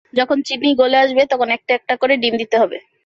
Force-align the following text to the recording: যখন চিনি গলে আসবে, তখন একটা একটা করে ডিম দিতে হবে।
যখন 0.13 0.37
চিনি 0.47 0.69
গলে 0.81 0.97
আসবে, 0.97 1.21
তখন 1.31 1.47
একটা 1.57 1.71
একটা 1.79 1.93
করে 2.01 2.13
ডিম 2.21 2.33
দিতে 2.41 2.55
হবে। 2.61 2.77